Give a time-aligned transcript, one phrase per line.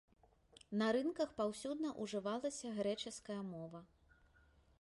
[0.81, 3.79] На рынках паўсюдна ўжывалася грэчаская мова.